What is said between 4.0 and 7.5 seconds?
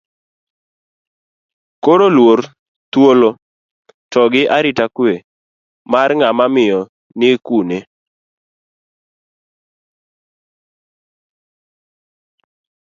to gi arita kwe mar ng'ama miyo ni